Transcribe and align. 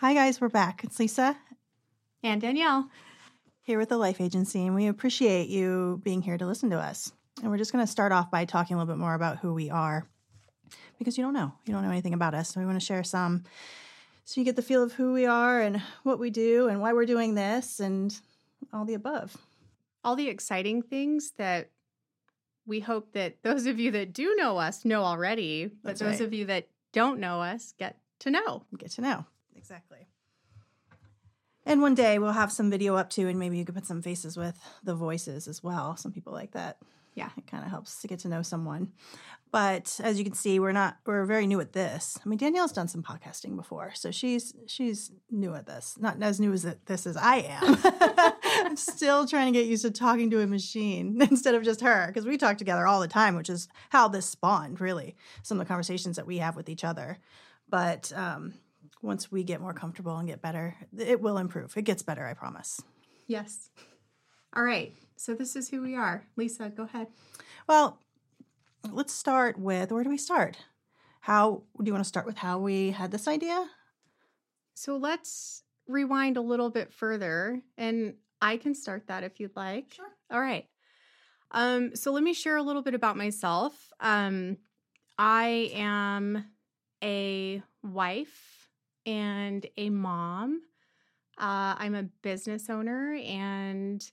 Hi, 0.00 0.14
guys. 0.14 0.40
We're 0.40 0.48
back. 0.48 0.82
It's 0.82 0.98
Lisa 0.98 1.36
and 2.22 2.40
Danielle 2.40 2.88
here 3.60 3.78
with 3.78 3.90
the 3.90 3.98
Life 3.98 4.18
Agency, 4.18 4.64
and 4.64 4.74
we 4.74 4.86
appreciate 4.86 5.50
you 5.50 6.00
being 6.02 6.22
here 6.22 6.38
to 6.38 6.46
listen 6.46 6.70
to 6.70 6.78
us. 6.78 7.12
And 7.42 7.50
we're 7.50 7.58
just 7.58 7.70
going 7.70 7.84
to 7.84 7.90
start 7.90 8.10
off 8.10 8.30
by 8.30 8.46
talking 8.46 8.76
a 8.76 8.78
little 8.78 8.94
bit 8.94 8.98
more 8.98 9.12
about 9.12 9.36
who 9.36 9.52
we 9.52 9.68
are 9.68 10.06
because 10.98 11.18
you 11.18 11.24
don't 11.24 11.34
know. 11.34 11.52
You 11.66 11.74
don't 11.74 11.82
know 11.82 11.90
anything 11.90 12.14
about 12.14 12.32
us. 12.32 12.48
So 12.48 12.60
we 12.60 12.64
want 12.66 12.80
to 12.80 12.86
share 12.86 13.04
some 13.04 13.44
so 14.24 14.40
you 14.40 14.44
get 14.46 14.56
the 14.56 14.62
feel 14.62 14.82
of 14.82 14.94
who 14.94 15.12
we 15.12 15.26
are 15.26 15.60
and 15.60 15.82
what 16.02 16.18
we 16.18 16.30
do 16.30 16.68
and 16.68 16.80
why 16.80 16.94
we're 16.94 17.04
doing 17.04 17.34
this 17.34 17.78
and 17.78 18.18
all 18.72 18.86
the 18.86 18.94
above. 18.94 19.36
All 20.02 20.16
the 20.16 20.28
exciting 20.28 20.80
things 20.80 21.34
that 21.36 21.68
we 22.66 22.80
hope 22.80 23.12
that 23.12 23.42
those 23.42 23.66
of 23.66 23.78
you 23.78 23.90
that 23.90 24.14
do 24.14 24.34
know 24.36 24.56
us 24.56 24.86
know 24.86 25.02
already, 25.02 25.66
but 25.66 25.90
That's 25.90 26.00
those 26.00 26.20
right. 26.20 26.26
of 26.26 26.32
you 26.32 26.46
that 26.46 26.68
don't 26.94 27.20
know 27.20 27.42
us 27.42 27.74
get 27.78 27.98
to 28.20 28.30
know. 28.30 28.64
Get 28.78 28.92
to 28.92 29.02
know. 29.02 29.26
Exactly. 29.70 30.08
And 31.64 31.80
one 31.80 31.94
day 31.94 32.18
we'll 32.18 32.32
have 32.32 32.50
some 32.50 32.70
video 32.70 32.96
up 32.96 33.08
too, 33.08 33.28
and 33.28 33.38
maybe 33.38 33.56
you 33.56 33.64
could 33.64 33.76
put 33.76 33.86
some 33.86 34.02
faces 34.02 34.36
with 34.36 34.58
the 34.82 34.96
voices 34.96 35.46
as 35.46 35.62
well. 35.62 35.96
Some 35.96 36.10
people 36.10 36.32
like 36.32 36.52
that. 36.52 36.78
Yeah. 37.14 37.28
It 37.36 37.46
kind 37.46 37.62
of 37.62 37.70
helps 37.70 38.00
to 38.00 38.08
get 38.08 38.18
to 38.20 38.28
know 38.28 38.42
someone. 38.42 38.90
But 39.52 40.00
as 40.02 40.18
you 40.18 40.24
can 40.24 40.34
see, 40.34 40.58
we're 40.58 40.72
not 40.72 40.96
we're 41.06 41.24
very 41.24 41.46
new 41.46 41.60
at 41.60 41.72
this. 41.72 42.18
I 42.24 42.28
mean, 42.28 42.38
Danielle's 42.38 42.72
done 42.72 42.88
some 42.88 43.04
podcasting 43.04 43.54
before, 43.54 43.92
so 43.94 44.10
she's 44.10 44.54
she's 44.66 45.12
new 45.30 45.54
at 45.54 45.66
this. 45.66 45.94
Not 46.00 46.20
as 46.20 46.40
new 46.40 46.52
as 46.52 46.66
this 46.86 47.06
as 47.06 47.16
I 47.16 47.36
am. 47.36 47.76
I'm 48.66 48.76
still 48.76 49.24
trying 49.24 49.52
to 49.52 49.58
get 49.60 49.68
used 49.68 49.84
to 49.84 49.92
talking 49.92 50.30
to 50.30 50.40
a 50.40 50.48
machine 50.48 51.16
instead 51.30 51.54
of 51.54 51.62
just 51.62 51.80
her 51.82 52.08
because 52.08 52.26
we 52.26 52.36
talk 52.36 52.58
together 52.58 52.88
all 52.88 53.00
the 53.00 53.06
time, 53.06 53.36
which 53.36 53.50
is 53.50 53.68
how 53.90 54.08
this 54.08 54.26
spawned. 54.26 54.80
Really, 54.80 55.14
some 55.44 55.60
of 55.60 55.66
the 55.66 55.68
conversations 55.68 56.16
that 56.16 56.26
we 56.26 56.38
have 56.38 56.56
with 56.56 56.68
each 56.68 56.82
other. 56.82 57.18
But 57.68 58.12
um, 58.16 58.54
once 59.02 59.32
we 59.32 59.44
get 59.44 59.60
more 59.60 59.72
comfortable 59.72 60.16
and 60.18 60.28
get 60.28 60.42
better, 60.42 60.76
it 60.96 61.20
will 61.20 61.38
improve. 61.38 61.76
It 61.76 61.82
gets 61.82 62.02
better, 62.02 62.26
I 62.26 62.34
promise. 62.34 62.82
Yes. 63.26 63.70
All 64.54 64.62
right. 64.62 64.94
So 65.16 65.34
this 65.34 65.56
is 65.56 65.68
who 65.68 65.82
we 65.82 65.94
are. 65.94 66.26
Lisa, 66.36 66.70
go 66.70 66.84
ahead. 66.84 67.08
Well, 67.68 67.98
let's 68.90 69.12
start 69.12 69.58
with 69.58 69.92
where 69.92 70.02
do 70.02 70.10
we 70.10 70.18
start? 70.18 70.56
How 71.20 71.62
do 71.78 71.84
you 71.84 71.92
want 71.92 72.04
to 72.04 72.08
start 72.08 72.26
with 72.26 72.38
how 72.38 72.58
we 72.58 72.90
had 72.90 73.10
this 73.10 73.28
idea? 73.28 73.66
So 74.74 74.96
let's 74.96 75.62
rewind 75.86 76.36
a 76.36 76.40
little 76.40 76.70
bit 76.70 76.92
further 76.92 77.60
and 77.76 78.14
I 78.40 78.56
can 78.56 78.74
start 78.74 79.08
that 79.08 79.22
if 79.22 79.38
you'd 79.38 79.56
like. 79.56 79.92
Sure. 79.94 80.08
All 80.30 80.40
right. 80.40 80.66
Um, 81.50 81.94
so 81.94 82.12
let 82.12 82.22
me 82.22 82.32
share 82.32 82.56
a 82.56 82.62
little 82.62 82.82
bit 82.82 82.94
about 82.94 83.16
myself. 83.16 83.74
Um, 84.00 84.56
I 85.18 85.70
am 85.74 86.46
a 87.02 87.62
wife 87.82 88.59
and 89.06 89.66
a 89.76 89.90
mom. 89.90 90.62
Uh, 91.38 91.74
I'm 91.78 91.94
a 91.94 92.02
business 92.02 92.68
owner 92.68 93.14
and 93.14 94.04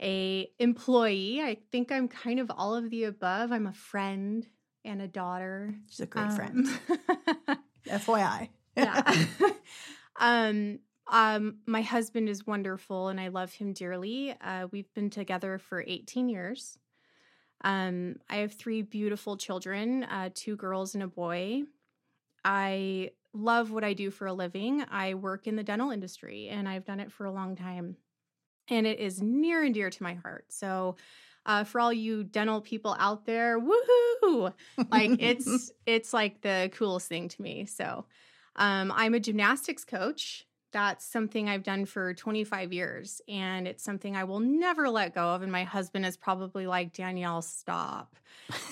a 0.00 0.50
employee. 0.58 1.40
I 1.40 1.58
think 1.72 1.90
I'm 1.90 2.08
kind 2.08 2.40
of 2.40 2.50
all 2.54 2.74
of 2.74 2.90
the 2.90 3.04
above. 3.04 3.52
I'm 3.52 3.66
a 3.66 3.72
friend 3.72 4.46
and 4.84 5.02
a 5.02 5.08
daughter. 5.08 5.74
She's 5.88 6.00
a 6.00 6.06
great 6.06 6.26
um, 6.26 6.36
friend. 6.36 6.66
FYI. 7.86 8.48
yeah. 8.76 9.26
um, 10.20 10.78
um, 11.10 11.56
my 11.66 11.82
husband 11.82 12.28
is 12.28 12.46
wonderful 12.46 13.08
and 13.08 13.20
I 13.20 13.28
love 13.28 13.52
him 13.52 13.72
dearly. 13.72 14.34
Uh, 14.40 14.66
we've 14.70 14.92
been 14.94 15.10
together 15.10 15.58
for 15.58 15.82
18 15.86 16.28
years. 16.28 16.78
Um, 17.64 18.16
I 18.28 18.36
have 18.36 18.52
three 18.52 18.82
beautiful 18.82 19.36
children, 19.36 20.04
uh, 20.04 20.30
two 20.34 20.54
girls 20.54 20.94
and 20.94 21.02
a 21.02 21.08
boy. 21.08 21.62
I 22.44 23.10
love 23.32 23.70
what 23.70 23.84
I 23.84 23.92
do 23.92 24.10
for 24.10 24.26
a 24.26 24.32
living. 24.32 24.84
I 24.90 25.14
work 25.14 25.46
in 25.46 25.56
the 25.56 25.62
dental 25.62 25.90
industry 25.90 26.48
and 26.48 26.68
I've 26.68 26.84
done 26.84 27.00
it 27.00 27.12
for 27.12 27.26
a 27.26 27.32
long 27.32 27.56
time. 27.56 27.96
And 28.68 28.86
it 28.86 29.00
is 29.00 29.22
near 29.22 29.62
and 29.64 29.74
dear 29.74 29.90
to 29.90 30.02
my 30.02 30.14
heart. 30.14 30.46
So, 30.50 30.96
uh, 31.46 31.64
for 31.64 31.80
all 31.80 31.92
you 31.92 32.24
dental 32.24 32.60
people 32.60 32.94
out 32.98 33.24
there, 33.24 33.58
woohoo! 33.58 34.52
Like 34.90 35.16
it's 35.18 35.72
it's 35.86 36.12
like 36.12 36.42
the 36.42 36.70
coolest 36.74 37.08
thing 37.08 37.28
to 37.28 37.42
me. 37.42 37.64
So, 37.64 38.04
um, 38.56 38.92
I'm 38.94 39.14
a 39.14 39.20
gymnastics 39.20 39.84
coach. 39.84 40.46
That's 40.72 41.04
something 41.04 41.48
I've 41.48 41.62
done 41.62 41.86
for 41.86 42.12
25 42.12 42.72
years, 42.72 43.20
and 43.28 43.66
it's 43.66 43.82
something 43.82 44.16
I 44.16 44.24
will 44.24 44.40
never 44.40 44.90
let 44.90 45.14
go 45.14 45.28
of. 45.28 45.42
And 45.42 45.50
my 45.50 45.64
husband 45.64 46.04
is 46.04 46.16
probably 46.16 46.66
like, 46.66 46.92
Danielle, 46.92 47.42
stop. 47.42 48.16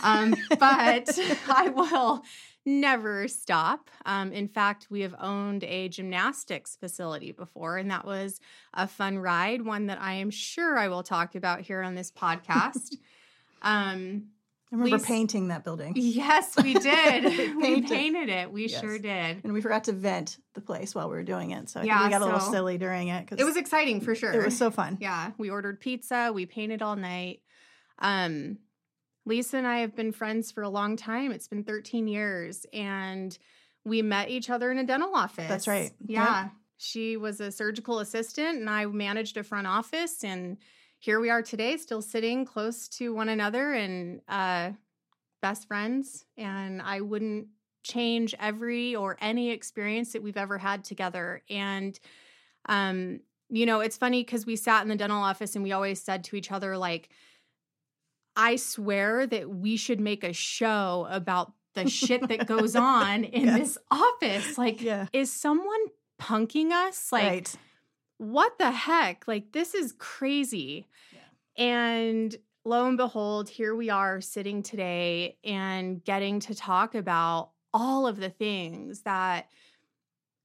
Um, 0.03 0.35
but 0.59 1.19
I 1.49 1.69
will 1.75 2.23
never 2.67 3.29
stop. 3.29 3.91
Um, 4.05 4.33
in 4.33 4.49
fact, 4.49 4.89
we 4.91 5.01
have 5.03 5.15
owned 5.21 5.65
a 5.65 5.89
gymnastics 5.89 6.77
facility 6.77 7.33
before, 7.33 7.79
and 7.79 7.91
that 7.91 8.05
was 8.05 8.41
a 8.75 8.87
fun 8.87 9.19
ride, 9.19 9.63
one 9.63 9.87
that 9.87 10.01
I 10.01 10.15
am 10.15 10.31
sure 10.31 10.77
I 10.77 10.89
will 10.89 11.03
talk 11.03 11.35
about 11.35 11.61
here 11.61 11.83
on 11.83 11.95
this 11.95 12.11
podcast. 12.11 12.97
um, 13.63 14.25
I 14.73 14.77
remember 14.77 14.99
painting 14.99 15.49
that 15.49 15.63
building. 15.63 15.93
Yes, 15.95 16.57
we 16.61 16.75
did. 16.79 17.57
we 17.57 17.83
painted 17.83 18.29
it. 18.29 18.51
We 18.51 18.67
yes. 18.67 18.81
sure 18.81 18.99
did. 18.99 19.45
And 19.45 19.53
we 19.53 19.61
forgot 19.61 19.85
to 19.85 19.93
vent 19.93 20.39
the 20.55 20.61
place 20.61 20.93
while 20.93 21.09
we 21.09 21.15
were 21.15 21.23
doing 21.23 21.53
it. 21.53 21.71
So 21.71 21.83
yeah, 21.83 22.05
we 22.05 22.11
got 22.11 22.21
so 22.21 22.25
a 22.25 22.27
little 22.27 22.41
silly 22.41 22.77
during 22.77 23.09
it. 23.09 23.29
Cause 23.29 23.39
it 23.39 23.45
was 23.45 23.57
exciting 23.57 24.01
for 24.01 24.17
sure. 24.17 24.33
It 24.33 24.45
was 24.45 24.59
so 24.59 24.73
fun. 24.73 24.99
Yeah. 25.01 25.31
We 25.39 25.51
ordered 25.51 25.79
pizza. 25.79 26.33
We 26.35 26.47
painted 26.47 26.83
all 26.83 26.97
night. 26.97 27.43
Um, 28.01 28.59
Lisa 29.25 29.57
and 29.57 29.67
I 29.69 29.79
have 29.79 29.95
been 29.95 30.11
friends 30.13 30.51
for 30.51 30.63
a 30.63 30.69
long 30.69 30.97
time. 30.97 31.31
It's 31.31 31.49
been 31.49 31.63
13 31.63 32.09
years 32.09 32.67
and 32.73 33.37
we 33.85 34.03
met 34.03 34.31
each 34.31 34.51
other 34.51 34.73
in 34.73 34.79
a 34.79 34.85
dental 34.85 35.15
office. 35.15 35.49
That's 35.49 35.69
right. 35.69 35.93
Yeah. 36.05 36.43
Yep. 36.43 36.53
She 36.79 37.17
was 37.17 37.41
a 37.41 37.53
surgical 37.53 38.01
assistant 38.01 38.59
and 38.59 38.69
I 38.69 38.87
managed 38.87 39.37
a 39.37 39.45
front 39.45 39.69
office 39.69 40.25
and 40.25 40.59
here 40.99 41.21
we 41.21 41.31
are 41.31 41.43
today 41.43 41.77
still 41.77 42.03
sitting 42.03 42.45
close 42.45 42.89
to 42.89 43.15
one 43.15 43.29
another 43.29 43.73
and 43.73 44.21
uh 44.29 44.71
best 45.43 45.69
friends 45.69 46.25
and 46.37 46.81
I 46.81 47.01
wouldn't 47.01 47.49
change 47.83 48.35
every 48.41 48.97
or 48.97 49.17
any 49.21 49.51
experience 49.51 50.13
that 50.13 50.23
we've 50.23 50.37
ever 50.37 50.59
had 50.59 50.85
together 50.85 51.43
and 51.49 51.99
um 52.69 53.21
you 53.49 53.65
know, 53.65 53.79
it's 53.79 53.97
funny 53.97 54.25
cuz 54.25 54.45
we 54.45 54.57
sat 54.57 54.83
in 54.83 54.89
the 54.89 54.97
dental 54.97 55.23
office 55.23 55.55
and 55.55 55.63
we 55.63 55.73
always 55.73 56.03
said 56.03 56.25
to 56.25 56.37
each 56.37 56.51
other 56.51 56.77
like 56.77 57.09
I 58.37 58.57
swear 58.57 59.27
that 59.27 59.49
we 59.49 59.77
should 59.77 59.99
make 59.99 60.23
a 60.23 60.33
show 60.33 61.07
about 61.11 61.53
the 61.75 61.89
shit 61.89 62.29
that 62.29 62.47
goes 62.47 62.77
on 62.77 63.25
in 63.25 63.47
yes. 63.47 63.59
this 63.59 63.79
office. 63.91 64.59
Like, 64.59 64.83
yeah. 64.83 65.07
is 65.13 65.33
someone 65.33 65.81
punking 66.21 66.71
us? 66.71 67.11
Like, 67.11 67.25
right. 67.25 67.55
What 68.19 68.59
the 68.59 68.71
heck? 68.71 69.27
Like, 69.29 69.53
this 69.53 69.75
is 69.75 69.93
crazy. 69.99 70.87
Yeah. 71.13 71.65
And 71.65 72.37
lo 72.65 72.87
and 72.87 72.97
behold, 72.97 73.49
here 73.49 73.75
we 73.75 73.91
are 73.91 74.21
sitting 74.21 74.63
today 74.63 75.37
and 75.45 76.03
getting 76.05 76.41
to 76.41 76.55
talk 76.55 76.95
about 76.95 77.51
all 77.73 78.07
of 78.07 78.19
the 78.19 78.31
things 78.31 79.03
that 79.03 79.49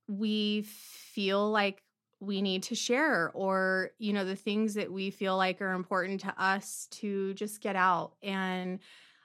we 0.07 0.63
feel 0.63 1.49
like 1.49 1.81
we 2.19 2.41
need 2.41 2.61
to 2.61 2.75
share 2.75 3.31
or 3.33 3.91
you 3.97 4.13
know 4.13 4.23
the 4.23 4.35
things 4.35 4.75
that 4.75 4.91
we 4.91 5.09
feel 5.09 5.35
like 5.35 5.59
are 5.61 5.73
important 5.73 6.21
to 6.21 6.33
us 6.37 6.87
to 6.91 7.33
just 7.33 7.61
get 7.61 7.75
out 7.75 8.11
and 8.21 8.79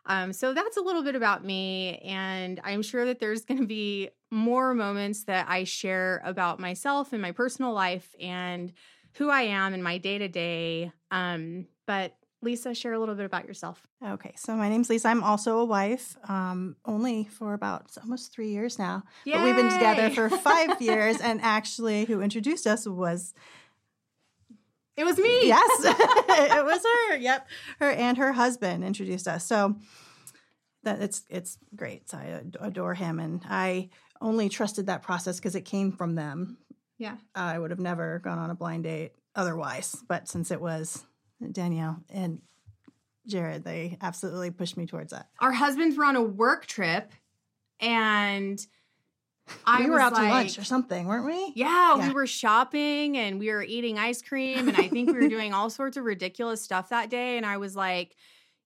um, 0.07 0.33
so 0.33 0.55
that's 0.55 0.77
a 0.77 0.81
little 0.81 1.03
bit 1.03 1.15
about 1.15 1.45
me 1.45 1.99
and 1.99 2.61
i'm 2.65 2.83
sure 2.83 3.05
that 3.05 3.21
there's 3.21 3.45
going 3.45 3.61
to 3.61 3.67
be 3.67 4.09
more 4.31 4.75
moments 4.75 5.25
that 5.25 5.47
i 5.49 5.65
share 5.65 6.21
about 6.25 6.59
myself 6.59 7.13
and 7.13 7.23
my 7.23 7.33
personal 7.33 7.73
life 7.73 8.15
and 8.21 8.73
who 9.15 9.31
i 9.31 9.43
am 9.43 9.75
in 9.75 9.83
my 9.83 9.99
day 9.99 10.19
to 10.19 10.29
day 10.29 10.93
but 11.87 12.17
Lisa, 12.43 12.75
share 12.75 12.93
a 12.93 12.99
little 12.99 13.15
bit 13.15 13.25
about 13.25 13.47
yourself. 13.47 13.87
Okay, 14.05 14.33
so 14.37 14.55
my 14.55 14.69
name's 14.69 14.91
Lisa. 14.91 15.09
I'm 15.09 15.25
also 15.25 15.59
a 15.59 15.65
wife, 15.65 16.17
um, 16.29 16.77
only 16.85 17.25
for 17.25 17.55
about 17.55 17.91
almost 18.03 18.33
three 18.33 18.51
years 18.51 18.79
now. 18.79 19.03
Yay! 19.25 19.33
But 19.33 19.43
we've 19.43 19.57
been 19.57 19.73
together 19.73 20.11
for 20.11 20.29
five 20.39 20.81
years, 20.81 21.21
and 21.21 21.41
actually, 21.41 22.05
who 22.05 22.21
introduced 22.21 22.67
us 22.67 22.87
was 22.87 23.35
it 24.97 25.05
was 25.05 25.19
me. 25.19 25.47
Yes, 25.47 25.71
it 25.85 26.65
was 26.65 26.83
her. 26.83 27.17
Yep, 27.17 27.49
her 27.81 27.91
and 27.91 28.19
her 28.19 28.33
husband 28.33 28.85
introduced 28.85 29.29
us. 29.29 29.45
So 29.45 29.77
that 30.85 31.03
it's 31.03 31.25
it's 31.29 31.59
great. 31.75 32.09
So 32.09 32.19
I 32.19 32.43
adore 32.61 32.95
him, 32.95 33.21
and 33.21 33.43
I 33.49 33.91
only 34.21 34.49
trusted 34.49 34.87
that 34.87 35.03
process 35.03 35.37
because 35.37 35.55
it 35.55 35.65
came 35.65 35.93
from 35.93 36.15
them. 36.15 36.59
Yeah, 36.99 37.17
I 37.35 37.59
would 37.59 37.71
have 37.71 37.81
never 37.81 38.21
gone 38.21 38.39
on 38.39 38.51
a 38.51 38.55
blind 38.55 38.85
date 38.85 39.13
otherwise. 39.35 39.97
But 40.09 40.29
since 40.29 40.51
it 40.51 40.61
was 40.61 41.05
Danielle 41.53 42.03
and 42.09 42.41
Jared, 43.27 43.65
they 43.65 43.99
absolutely 44.01 44.51
pushed 44.51 44.77
me 44.77 44.87
towards 44.87 45.13
that. 45.13 45.29
Our 45.41 45.53
husbands 45.53 45.97
were 45.97 46.05
on 46.05 46.17
a 46.17 46.23
work 46.23 46.67
trip 46.67 47.13
and 47.81 48.59
I 49.65 49.83
we 49.83 49.91
were 49.91 50.01
out 50.01 50.13
like, 50.13 50.23
to 50.23 50.29
lunch 50.29 50.59
or 50.59 50.65
something, 50.65 51.07
weren't 51.07 51.27
we? 51.27 51.53
Yeah, 51.55 51.97
yeah, 51.97 52.09
we 52.09 52.15
were 52.15 52.27
shopping 52.27 53.17
and 53.17 53.39
we 53.39 53.51
were 53.51 53.63
eating 53.63 53.99
ice 53.99 54.23
cream 54.23 54.69
and 54.69 54.77
I 54.77 54.89
think 54.89 55.09
we 55.09 55.15
were 55.15 55.29
doing 55.29 55.53
all 55.53 55.71
sorts 55.71 55.97
of 55.97 56.05
ridiculous 56.05 56.63
stuff 56.63 56.89
that 56.91 57.11
day 57.11 57.37
and 57.37 57.47
I 57.47 57.57
was 57.57 57.77
like 57.77 58.17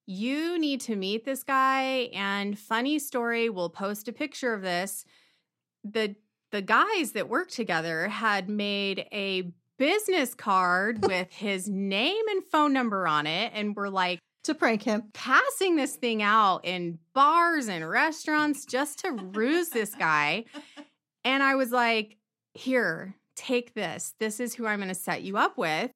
you 0.06 0.59
need 0.59 0.81
to 0.81 0.97
meet 0.97 1.25
this 1.25 1.44
guy 1.44 2.11
and 2.12 2.59
funny 2.59 2.99
story, 2.99 3.49
we'll 3.49 3.71
post 3.71 4.09
a 4.09 4.12
picture 4.12 4.53
of 4.53 4.61
this. 4.61 5.05
The 5.85 6.17
the 6.50 6.62
guys 6.62 7.12
that 7.12 7.29
worked 7.29 7.53
together 7.53 8.09
had 8.09 8.49
made 8.49 9.06
a 9.12 9.53
business 9.79 10.35
card 10.35 11.06
with 11.06 11.31
his 11.31 11.69
name 11.69 12.25
and 12.29 12.43
phone 12.44 12.73
number 12.73 13.06
on 13.06 13.29
it 13.29 13.53
and 13.55 13.77
were 13.77 13.88
like 13.88 14.19
to 14.45 14.55
prank 14.55 14.83
him. 14.83 15.05
passing 15.13 15.77
this 15.77 15.97
thing 15.97 16.23
out 16.23 16.65
in 16.65 16.99
bars 17.15 17.69
and 17.69 17.89
restaurants 17.89 18.65
just 18.65 19.01
to 19.01 19.11
ruse 19.13 19.69
this 19.71 19.95
guy. 19.95 20.45
And 21.25 21.43
I 21.43 21.55
was 21.57 21.71
like, 21.73 22.17
here, 22.55 23.15
take 23.37 23.75
this. 23.75 24.15
This 24.19 24.41
is 24.41 24.55
who 24.55 24.67
I'm 24.67 24.79
going 24.79 24.89
to 24.89 24.95
set 24.95 25.23
you 25.23 25.37
up 25.37 25.59
with. 25.59 25.91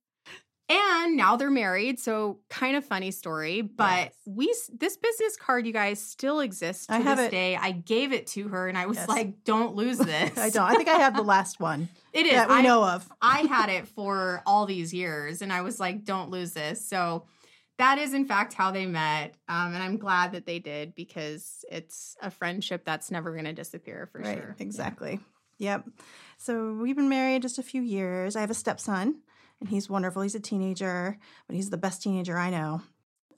And 0.66 1.14
now 1.18 1.36
they're 1.36 1.50
married, 1.50 2.00
so 2.00 2.38
kind 2.48 2.74
of 2.74 2.86
funny 2.86 3.10
story. 3.10 3.60
But 3.60 3.98
Yes. 3.98 4.12
we 4.24 4.54
this 4.72 4.96
business 4.96 5.36
card, 5.36 5.66
you 5.66 5.74
guys, 5.74 6.00
still 6.00 6.40
exists 6.40 6.86
to 6.86 6.94
I 6.94 6.98
have 7.00 7.18
this 7.18 7.26
it. 7.28 7.30
day. 7.32 7.54
I 7.54 7.72
gave 7.72 8.14
it 8.14 8.26
to 8.28 8.48
her, 8.48 8.66
and 8.66 8.78
I 8.78 8.86
was 8.86 8.96
Yes. 8.96 9.08
like, 9.08 9.44
"Don't 9.44 9.74
lose 9.74 9.98
this." 10.12 10.38
I 10.38 10.48
don't. 10.48 10.62
I 10.70 10.74
think 10.74 10.88
I 10.88 10.94
have 10.94 11.16
the 11.16 11.22
last 11.34 11.60
one 11.60 11.90
It 12.14 12.24
is. 12.24 12.32
that 12.32 12.48
we 12.48 12.54
I, 12.54 12.62
know 12.62 12.82
of. 12.82 13.06
I 13.20 13.40
had 13.40 13.68
it 13.68 13.86
for 13.88 14.42
all 14.46 14.64
these 14.64 14.94
years, 14.94 15.42
and 15.42 15.52
I 15.52 15.60
was 15.60 15.78
like, 15.78 16.02
"Don't 16.02 16.30
lose 16.30 16.52
this." 16.54 16.82
So 16.88 17.24
that 17.78 17.98
is, 17.98 18.14
in 18.14 18.24
fact, 18.24 18.54
how 18.54 18.70
they 18.70 18.86
met, 18.86 19.34
um, 19.48 19.74
and 19.74 19.82
I'm 19.82 19.96
glad 19.96 20.32
that 20.32 20.46
they 20.46 20.58
did 20.58 20.94
because 20.94 21.64
it's 21.70 22.16
a 22.22 22.30
friendship 22.30 22.84
that's 22.84 23.10
never 23.10 23.32
going 23.32 23.46
to 23.46 23.52
disappear 23.52 24.08
for 24.12 24.20
right. 24.20 24.38
sure. 24.38 24.56
Exactly. 24.58 25.18
Yep. 25.58 25.88
So 26.38 26.74
we've 26.74 26.96
been 26.96 27.08
married 27.08 27.42
just 27.42 27.58
a 27.58 27.62
few 27.62 27.82
years. 27.82 28.36
I 28.36 28.40
have 28.40 28.50
a 28.50 28.54
stepson, 28.54 29.22
and 29.60 29.68
he's 29.68 29.90
wonderful. 29.90 30.22
He's 30.22 30.34
a 30.34 30.40
teenager, 30.40 31.18
but 31.46 31.56
he's 31.56 31.70
the 31.70 31.76
best 31.76 32.02
teenager 32.02 32.38
I 32.38 32.50
know. 32.50 32.82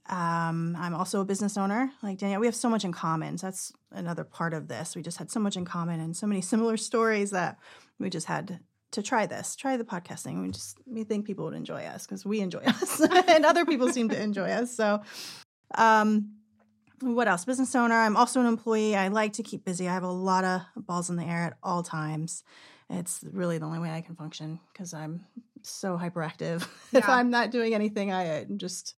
Um, 0.08 0.76
I'm 0.78 0.94
also 0.94 1.20
a 1.20 1.24
business 1.24 1.56
owner, 1.56 1.90
like 2.02 2.18
Danielle. 2.18 2.40
We 2.40 2.46
have 2.46 2.54
so 2.54 2.70
much 2.70 2.84
in 2.84 2.92
common. 2.92 3.38
So 3.38 3.48
that's 3.48 3.72
another 3.90 4.22
part 4.24 4.54
of 4.54 4.68
this. 4.68 4.94
We 4.94 5.02
just 5.02 5.18
had 5.18 5.30
so 5.30 5.40
much 5.40 5.56
in 5.56 5.64
common 5.64 5.98
and 5.98 6.16
so 6.16 6.26
many 6.26 6.40
similar 6.42 6.76
stories 6.76 7.30
that 7.30 7.58
we 7.98 8.10
just 8.10 8.26
had 8.26 8.60
to 8.92 9.02
try 9.02 9.26
this, 9.26 9.56
try 9.56 9.76
the 9.76 9.84
podcasting. 9.84 10.42
We 10.42 10.50
just 10.50 10.78
we 10.86 11.04
think 11.04 11.26
people 11.26 11.44
would 11.46 11.54
enjoy 11.54 11.82
us 11.84 12.06
because 12.06 12.24
we 12.24 12.40
enjoy 12.40 12.60
us, 12.66 13.00
and 13.28 13.44
other 13.44 13.64
people 13.64 13.88
seem 13.90 14.08
to 14.10 14.20
enjoy 14.20 14.48
us. 14.50 14.74
So, 14.74 15.02
um, 15.76 16.32
what 17.00 17.28
else? 17.28 17.44
Business 17.44 17.74
owner. 17.74 17.94
I'm 17.94 18.16
also 18.16 18.40
an 18.40 18.46
employee. 18.46 18.96
I 18.96 19.08
like 19.08 19.34
to 19.34 19.42
keep 19.42 19.64
busy. 19.64 19.88
I 19.88 19.92
have 19.94 20.02
a 20.02 20.10
lot 20.10 20.44
of 20.44 20.62
balls 20.76 21.10
in 21.10 21.16
the 21.16 21.24
air 21.24 21.44
at 21.44 21.56
all 21.62 21.82
times. 21.82 22.42
It's 22.88 23.24
really 23.32 23.58
the 23.58 23.66
only 23.66 23.80
way 23.80 23.90
I 23.90 24.00
can 24.00 24.14
function 24.14 24.60
because 24.72 24.94
I'm 24.94 25.26
so 25.62 25.98
hyperactive. 25.98 26.66
if 26.92 27.08
I'm 27.08 27.30
not 27.30 27.50
doing 27.50 27.74
anything, 27.74 28.12
I 28.12 28.40
am 28.40 28.58
just 28.58 28.94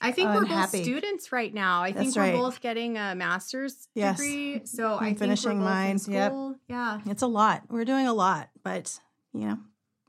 I 0.00 0.12
think 0.12 0.28
we're 0.30 0.44
both 0.44 0.68
students 0.70 1.32
right 1.32 1.52
now. 1.52 1.82
I 1.82 1.92
think 1.92 2.14
we're 2.14 2.22
right. 2.22 2.34
both 2.34 2.60
getting 2.60 2.96
a 2.96 3.14
master's 3.14 3.88
Yes. 3.94 4.18
degree. 4.18 4.62
So 4.64 4.94
I'm 4.96 5.02
I 5.02 5.06
think 5.06 5.18
finishing 5.18 5.60
mine. 5.60 5.98
in 6.06 6.12
Yep. 6.12 6.32
Yeah. 6.68 7.00
it's 7.06 7.22
a 7.22 7.26
lot. 7.26 7.62
We're 7.68 7.84
doing 7.84 8.06
a 8.06 8.12
lot, 8.12 8.48
but 8.62 8.98
you 9.32 9.46
know, 9.46 9.58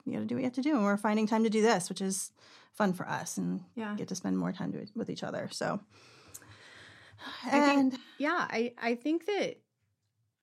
you 0.06 0.14
got 0.14 0.20
to 0.20 0.26
do 0.26 0.36
what 0.36 0.40
you 0.42 0.46
have 0.46 0.54
to 0.54 0.62
do, 0.62 0.76
and 0.76 0.84
we're 0.84 0.98
finding 0.98 1.28
time 1.28 1.44
to 1.44 1.50
do 1.50 1.62
this, 1.62 1.90
which 1.90 2.02
is 2.02 2.32
fun 2.74 2.94
for 2.94 3.08
us, 3.08 3.38
and 3.38 3.62
Yeah. 3.76 3.96
get 3.96 4.08
to 4.10 4.16
spend 4.16 4.38
more 4.38 4.52
time 4.52 4.72
to, 4.74 4.86
with 4.96 5.10
each 5.10 5.24
other. 5.24 5.50
So, 5.52 5.80
I 7.46 7.52
and 7.52 7.92
think, 7.92 8.02
yeah, 8.18 8.48
I, 8.50 8.74
I 8.78 8.96
think 8.96 9.26
that 9.26 9.58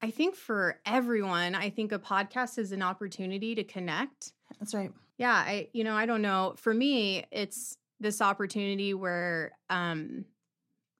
I 0.03 0.11
think 0.11 0.35
for 0.35 0.79
everyone, 0.85 1.55
I 1.55 1.71
think 1.71 1.93
a 1.93 1.99
podcast 1.99 2.59
is 2.59 2.73
an 2.73 2.83
opportunity 2.83 3.55
to 3.55 3.65
connect. 3.65 4.33
that's 4.59 4.75
right. 4.75 4.93
Yeah, 5.19 5.33
I 5.33 5.69
you 5.73 5.85
know, 5.85 5.95
I 5.95 6.07
don't 6.07 6.23
know. 6.23 6.55
For 6.59 6.75
me, 6.75 7.25
it's 7.33 7.77
this 7.99 8.21
opportunity 8.21 8.93
where 8.95 9.53
um 9.71 10.27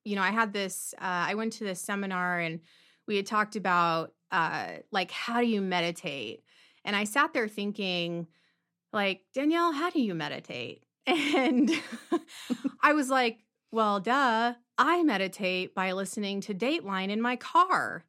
you 0.05 0.17
know, 0.17 0.23
I 0.23 0.31
had 0.31 0.53
this 0.53 0.95
uh 0.99 1.03
I 1.29 1.35
went 1.35 1.53
to 1.55 1.65
this 1.65 1.81
seminar 1.81 2.39
and 2.41 2.61
we 3.07 3.17
had 3.17 3.27
talked 3.27 3.57
about 3.57 4.15
uh 4.33 4.69
like 4.91 5.11
how 5.11 5.41
do 5.41 5.47
you 5.47 5.61
meditate? 5.61 6.43
And 6.87 6.97
I 6.97 7.05
sat 7.05 7.35
there 7.35 7.49
thinking 7.49 8.29
like, 8.93 9.23
Danielle, 9.35 9.73
how 9.73 9.91
do 9.91 10.01
you 10.01 10.15
meditate? 10.15 10.85
And 11.07 11.71
I 12.83 12.93
was 12.95 13.11
like, 13.11 13.41
well, 13.73 14.01
duh, 14.01 14.55
I 14.79 15.03
meditate 15.05 15.75
by 15.75 15.93
listening 15.93 16.41
to 16.43 16.55
Dateline 16.55 17.11
in 17.11 17.21
my 17.21 17.37
car. 17.37 18.05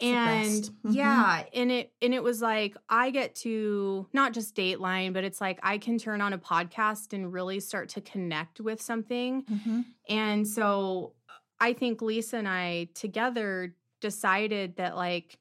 And. 0.00 0.62
Mhm. 0.84 0.94
yeah, 0.94 1.44
and 1.54 1.70
it 1.72 1.92
and 2.02 2.12
it 2.12 2.22
was 2.22 2.42
like 2.42 2.76
I 2.88 3.10
get 3.10 3.34
to 3.36 4.08
not 4.12 4.32
just 4.34 4.56
Dateline, 4.56 5.12
but 5.12 5.24
it's 5.24 5.40
like 5.40 5.60
I 5.62 5.78
can 5.78 5.98
turn 5.98 6.20
on 6.20 6.32
a 6.32 6.38
podcast 6.38 7.12
and 7.12 7.32
really 7.32 7.60
start 7.60 7.90
to 7.90 8.00
connect 8.00 8.60
with 8.60 8.82
something. 8.82 9.44
hmm 9.48 9.82
And 10.08 10.46
so 10.46 11.14
I 11.60 11.72
think 11.72 12.02
Lisa 12.02 12.36
and 12.38 12.48
I 12.48 12.88
together 12.94 13.76
decided 14.00 14.76
that 14.76 14.96
like 14.96 15.38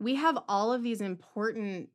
we 0.00 0.14
have 0.16 0.38
all 0.48 0.72
of 0.72 0.82
these 0.82 1.00
important 1.02 1.90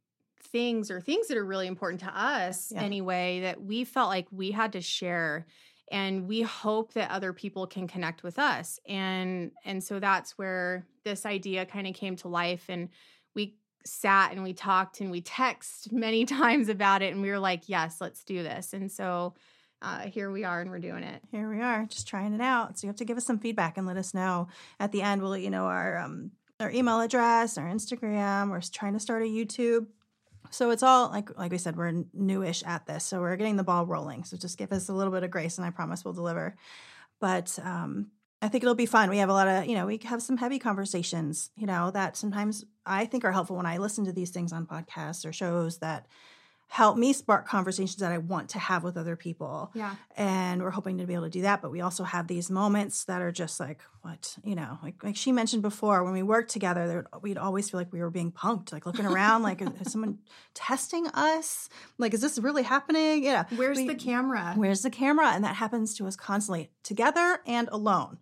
things 0.46 0.90
or 0.92 1.00
things 1.02 1.28
that 1.28 1.38
are 1.38 1.46
really 1.46 1.68
important 1.68 2.02
to 2.02 2.08
us 2.18 2.72
Yeah. 2.72 2.82
anyway 2.82 3.42
that 3.42 3.62
we 3.62 3.84
felt 3.84 4.10
like 4.10 4.28
we 4.32 4.52
had 4.52 4.74
to 4.74 4.82
share 4.82 5.46
and 5.92 6.28
we 6.28 6.42
hope 6.42 6.94
that 6.94 7.12
other 7.12 7.32
people 7.34 7.68
can 7.68 7.88
connect 7.88 8.24
with 8.24 8.40
us 8.40 8.80
and 8.88 9.52
and 9.66 9.84
so 9.84 10.00
that's 10.00 10.38
where 10.38 10.86
this 11.04 11.26
idea 11.26 11.66
kind 11.66 11.88
of 11.88 11.94
came 11.94 12.16
to 12.18 12.28
life 12.28 12.66
and 12.70 12.90
we 13.36 13.56
sat 13.86 14.32
and 14.32 14.42
we 14.44 14.54
talked 14.54 15.00
and 15.02 15.12
we 15.12 15.22
text 15.22 15.92
many 16.06 16.26
times 16.26 16.70
about 16.70 17.02
it 17.02 17.14
and 17.14 17.22
we 17.22 17.30
were 17.30 17.40
like 17.40 17.70
yes 17.70 17.98
let's 18.02 18.24
do 18.24 18.42
this 18.44 18.74
and 18.74 18.92
so 18.92 19.34
uh, 19.82 20.00
here 20.08 20.32
we 20.32 20.44
are 20.44 20.62
and 20.62 20.72
we're 20.72 20.80
doing 20.80 21.04
it 21.04 21.22
Here 21.30 21.48
we 21.48 21.62
are, 21.62 21.86
just 21.86 22.08
trying 22.08 22.34
it 22.34 22.42
out. 22.42 22.80
So 22.80 22.88
you 22.88 22.90
have 22.90 22.96
to 22.96 23.06
give 23.06 23.18
us 23.18 23.26
some 23.26 23.38
feedback 23.38 23.78
and 23.78 23.86
let 23.86 23.98
us 23.98 24.14
know. 24.16 24.48
At 24.80 24.92
the 24.92 25.04
end, 25.04 25.22
we'll 25.22 25.30
let 25.32 25.42
you 25.42 25.52
know 25.52 25.66
our 25.66 26.00
um, 26.00 26.32
our 26.60 26.72
email 26.72 27.02
address, 27.02 27.58
our 27.60 27.68
Instagram. 27.70 28.50
We're 28.50 28.62
trying 28.62 28.94
to 28.94 29.00
start 29.00 29.22
a 29.22 29.26
YouTube. 29.26 29.86
So 30.56 30.72
it's 30.72 30.84
all 30.84 31.10
like 31.10 31.38
like 31.38 31.52
we 31.52 31.58
said, 31.58 31.76
we're 31.76 32.06
newish 32.14 32.64
at 32.64 32.86
this, 32.86 33.04
so 33.04 33.20
we're 33.20 33.36
getting 33.36 33.58
the 33.58 33.64
ball 33.64 33.86
rolling. 33.86 34.24
So 34.24 34.38
just 34.38 34.58
give 34.58 34.72
us 34.72 34.88
a 34.88 34.94
little 34.94 35.12
bit 35.12 35.24
of 35.24 35.30
grace, 35.30 35.58
and 35.58 35.68
I 35.68 35.70
promise 35.70 36.06
we'll 36.06 36.14
deliver. 36.14 36.56
But 37.20 37.60
um, 37.62 38.08
I 38.42 38.48
think 38.48 38.64
it'll 38.64 38.74
be 38.74 38.86
fun. 38.86 39.10
We 39.10 39.18
have 39.18 39.30
a 39.30 39.34
lot 39.34 39.50
of 39.50 39.66
you 39.66 39.76
know 39.76 39.86
we 39.86 40.00
have 40.06 40.22
some 40.22 40.38
heavy 40.38 40.58
conversations, 40.58 41.52
you 41.58 41.68
know, 41.68 41.92
that 41.92 42.16
sometimes 42.16 42.64
I 42.86 43.06
think 43.06 43.26
are 43.26 43.34
helpful 43.34 43.58
when 43.58 43.66
I 43.66 43.78
listen 43.78 44.06
to 44.06 44.14
these 44.14 44.30
things 44.30 44.54
on 44.54 44.66
podcasts 44.66 45.26
or 45.28 45.34
shows 45.34 45.80
that 45.80 46.08
help 46.68 46.98
me 46.98 47.14
spark 47.14 47.48
conversations 47.48 47.98
that 47.98 48.12
I 48.12 48.18
want 48.18 48.50
to 48.50 48.60
have 48.60 48.84
with 48.84 48.98
other 48.98 49.16
people. 49.16 49.72
Yeah. 49.74 49.96
And 50.18 50.62
we're 50.62 50.72
hoping 50.72 50.98
to 50.98 51.06
be 51.06 51.14
able 51.14 51.26
to 51.26 51.30
do 51.30 51.42
that 51.44 51.62
but 51.62 51.72
we 51.72 51.82
also 51.82 52.04
have 52.04 52.28
these 52.28 52.50
moments 52.50 53.06
that 53.06 53.22
are 53.22 53.32
just 53.32 53.60
like 53.60 53.82
what 54.02 54.38
you 54.44 54.56
know 54.56 54.78
like 54.84 55.04
like 55.04 55.16
she 55.16 55.32
mentioned 55.32 55.62
before 55.62 56.04
when 56.04 56.14
we 56.14 56.22
worked 56.24 56.52
together 56.52 56.88
there 56.88 57.06
we'd 57.22 57.38
always 57.38 57.70
feel 57.70 57.80
like 57.80 57.92
we 57.92 58.00
were 58.00 58.10
being 58.12 58.32
punked 58.32 58.72
like 58.72 58.86
looking 58.86 59.06
around 59.06 59.42
like 59.44 59.62
is 59.62 59.92
someone 59.92 60.20
testing 60.54 61.08
us? 61.08 61.70
Like 61.98 62.14
is 62.14 62.22
this 62.22 62.38
really 62.40 62.64
happening? 62.64 63.24
Yeah. 63.24 63.46
Where's 63.56 63.78
we- 63.78 63.88
the 63.88 63.96
camera? 63.96 64.54
Where's 64.56 64.82
the 64.82 64.90
camera? 64.90 65.30
And 65.30 65.44
that 65.44 65.56
happens 65.56 65.96
to 65.96 66.08
us 66.08 66.16
constantly 66.16 66.72
together 66.84 67.40
and 67.46 67.70
alone. 67.72 68.18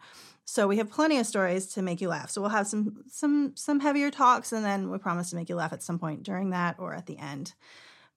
So 0.46 0.68
we 0.68 0.78
have 0.78 0.90
plenty 0.90 1.18
of 1.20 1.26
stories 1.26 1.68
to 1.68 1.82
make 1.82 2.02
you 2.02 2.10
laugh. 2.10 2.30
So 2.30 2.42
we'll 2.42 2.50
have 2.50 2.68
some 2.68 3.04
some 3.08 3.54
some 3.56 3.80
heavier 3.80 4.12
talks 4.12 4.52
and 4.52 4.64
then 4.66 4.92
we 4.92 4.98
promise 4.98 5.30
to 5.30 5.36
make 5.36 5.50
you 5.50 5.56
laugh 5.56 5.74
at 5.74 5.84
some 5.84 6.00
point 6.00 6.24
during 6.24 6.50
that 6.50 6.76
or 6.80 6.94
at 6.94 7.06
the 7.06 7.18
end 7.18 7.54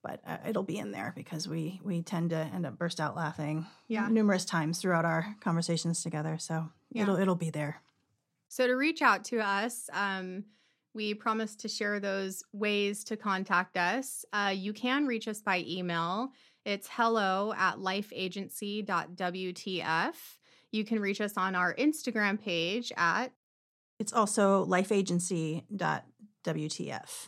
but 0.03 0.21
uh, 0.25 0.37
it'll 0.47 0.63
be 0.63 0.77
in 0.77 0.91
there 0.91 1.11
because 1.15 1.47
we 1.47 1.79
we 1.83 2.01
tend 2.01 2.29
to 2.31 2.37
end 2.37 2.65
up 2.65 2.77
burst 2.77 2.99
out 2.99 3.15
laughing 3.15 3.65
Yeah. 3.87 4.07
numerous 4.09 4.45
times 4.45 4.79
throughout 4.79 5.05
our 5.05 5.35
conversations 5.41 6.01
together 6.03 6.37
so 6.39 6.69
Yeah. 6.91 7.03
it'll 7.03 7.17
it'll 7.17 7.35
be 7.35 7.49
there 7.49 7.81
So 8.49 8.65
to 8.67 8.73
reach 8.73 9.01
out 9.01 9.23
to 9.25 9.39
us, 9.39 9.89
um, 9.91 10.45
we 10.93 11.13
promise 11.13 11.55
to 11.57 11.67
share 11.67 11.99
those 11.99 12.43
ways 12.53 13.03
to 13.03 13.17
contact 13.17 13.75
us. 13.77 14.23
Uh, 14.31 14.53
you 14.55 14.71
can 14.73 15.05
reach 15.05 15.27
us 15.27 15.41
by 15.41 15.63
email. 15.67 16.29
It's 16.65 16.87
hello 16.89 17.53
at 17.57 17.75
lifeagency.wtf. 17.75 20.13
You 20.71 20.85
can 20.85 20.99
reach 20.99 21.21
us 21.21 21.33
on 21.37 21.55
our 21.55 21.73
Instagram 21.75 22.39
page 22.41 22.91
at, 22.97 23.31
it's 23.99 24.13
also 24.13 24.65
lifeagency.wtf 24.65 27.27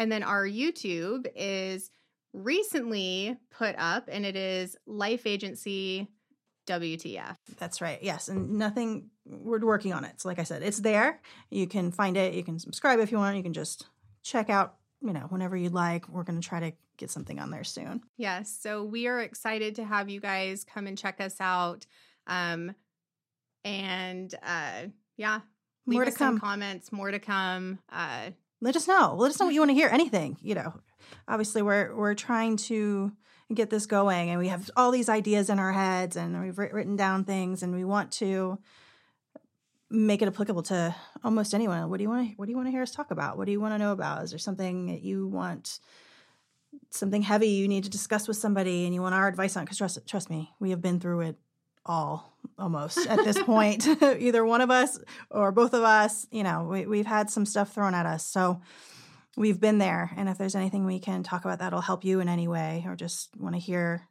and 0.00 0.10
then 0.10 0.22
our 0.22 0.46
YouTube 0.46 1.26
is 1.36 1.90
recently 2.32 3.36
put 3.50 3.74
up, 3.76 4.08
and 4.10 4.24
it 4.24 4.34
is 4.34 4.74
Life 4.86 5.26
Agency 5.26 6.08
WTF. 6.66 7.36
That's 7.58 7.82
right. 7.82 7.98
Yes. 8.02 8.28
And 8.28 8.52
nothing, 8.52 9.10
we're 9.26 9.58
working 9.58 9.92
on 9.92 10.06
it. 10.06 10.18
So, 10.18 10.30
like 10.30 10.38
I 10.38 10.44
said, 10.44 10.62
it's 10.62 10.80
there. 10.80 11.20
You 11.50 11.66
can 11.66 11.92
find 11.92 12.16
it. 12.16 12.32
You 12.32 12.42
can 12.42 12.58
subscribe 12.58 12.98
if 12.98 13.12
you 13.12 13.18
want. 13.18 13.36
You 13.36 13.42
can 13.42 13.52
just 13.52 13.88
check 14.22 14.48
out, 14.48 14.76
you 15.02 15.12
know, 15.12 15.26
whenever 15.28 15.54
you'd 15.54 15.74
like. 15.74 16.08
We're 16.08 16.24
going 16.24 16.40
to 16.40 16.48
try 16.48 16.60
to 16.60 16.72
get 16.96 17.10
something 17.10 17.38
on 17.38 17.50
there 17.50 17.64
soon. 17.64 18.00
Yes. 18.16 18.56
So 18.58 18.82
we 18.82 19.06
are 19.06 19.20
excited 19.20 19.74
to 19.74 19.84
have 19.84 20.08
you 20.08 20.20
guys 20.20 20.64
come 20.64 20.86
and 20.86 20.96
check 20.96 21.20
us 21.20 21.36
out. 21.40 21.84
Um, 22.26 22.74
and 23.66 24.34
uh, 24.42 24.84
yeah, 25.18 25.40
leave 25.86 25.96
More 25.96 26.04
to 26.06 26.10
us 26.10 26.16
some 26.16 26.38
come. 26.38 26.48
comments. 26.48 26.90
More 26.90 27.10
to 27.10 27.18
come. 27.18 27.80
Uh, 27.92 28.30
Let 28.60 28.76
us 28.76 28.86
know. 28.86 29.14
Let 29.16 29.30
us 29.30 29.40
know 29.40 29.46
what 29.46 29.54
you 29.54 29.60
want 29.60 29.70
to 29.70 29.74
hear. 29.74 29.88
Anything, 29.88 30.36
you 30.42 30.54
know. 30.54 30.74
Obviously, 31.26 31.62
we're 31.62 31.94
we're 31.94 32.14
trying 32.14 32.56
to 32.56 33.12
get 33.52 33.70
this 33.70 33.86
going, 33.86 34.30
and 34.30 34.38
we 34.38 34.48
have 34.48 34.70
all 34.76 34.90
these 34.90 35.08
ideas 35.08 35.50
in 35.50 35.58
our 35.58 35.72
heads, 35.72 36.16
and 36.16 36.40
we've 36.40 36.58
written 36.58 36.96
down 36.96 37.24
things, 37.24 37.62
and 37.62 37.74
we 37.74 37.84
want 37.84 38.12
to 38.12 38.58
make 39.90 40.22
it 40.22 40.28
applicable 40.28 40.62
to 40.62 40.94
almost 41.24 41.52
anyone. 41.52 41.90
What 41.90 41.96
do 41.98 42.04
you 42.04 42.08
want 42.08 42.28
to 42.28 42.34
what 42.36 42.46
do 42.46 42.50
you 42.50 42.56
want 42.56 42.68
to 42.68 42.72
hear 42.72 42.82
us 42.82 42.92
talk 42.92 43.10
about? 43.10 43.36
What 43.36 43.46
do 43.46 43.52
you 43.52 43.60
want 43.60 43.74
to 43.74 43.78
know 43.78 43.92
about? 43.92 44.22
Is 44.22 44.30
there 44.30 44.38
something 44.38 44.86
that 44.86 45.02
you 45.02 45.26
want 45.26 45.80
something 46.90 47.22
heavy 47.22 47.48
you 47.48 47.66
need 47.66 47.84
to 47.84 47.90
discuss 47.90 48.28
with 48.28 48.36
somebody 48.36 48.84
and 48.84 48.94
you 48.94 49.02
want 49.02 49.14
our 49.14 49.26
advice 49.26 49.56
on 49.56 49.66
cuz 49.66 49.78
trust 49.78 49.98
trust 50.06 50.30
me, 50.30 50.52
we 50.60 50.70
have 50.70 50.80
been 50.80 51.00
through 51.00 51.20
it 51.20 51.36
all 51.86 52.36
almost 52.58 52.98
at 53.06 53.24
this 53.24 53.42
point. 53.42 53.86
Either 54.02 54.44
one 54.44 54.60
of 54.60 54.70
us 54.70 54.98
or 55.30 55.52
both 55.52 55.74
of 55.74 55.82
us, 55.82 56.26
you 56.30 56.42
know, 56.42 56.68
we, 56.70 56.86
we've 56.86 57.06
had 57.06 57.30
some 57.30 57.46
stuff 57.46 57.74
thrown 57.74 57.94
at 57.94 58.06
us. 58.06 58.26
So 58.26 58.60
we've 59.36 59.60
been 59.60 59.78
there. 59.78 60.12
And 60.16 60.28
if 60.28 60.38
there's 60.38 60.54
anything 60.54 60.84
we 60.84 60.98
can 60.98 61.22
talk 61.22 61.44
about 61.44 61.58
that'll 61.58 61.80
help 61.80 62.04
you 62.04 62.20
in 62.20 62.28
any 62.28 62.48
way 62.48 62.84
or 62.86 62.96
just 62.96 63.36
want 63.36 63.54
to 63.54 63.60
hear 63.60 64.06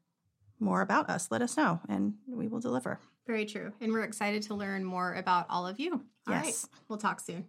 more 0.59 0.81
about 0.81 1.09
us, 1.09 1.29
let 1.31 1.41
us 1.41 1.55
know 1.55 1.79
and 1.87 2.15
we 2.27 2.47
will 2.47 2.59
deliver. 2.59 2.99
Very 3.27 3.45
true. 3.45 3.71
And 3.79 3.91
we're 3.91 4.03
excited 4.03 4.43
to 4.43 4.55
learn 4.55 4.83
more 4.83 5.13
about 5.13 5.45
all 5.49 5.67
of 5.67 5.79
you. 5.79 5.93
All 5.93 6.33
yes. 6.33 6.43
right. 6.43 6.81
We'll 6.87 6.99
talk 6.99 7.19
soon. 7.19 7.45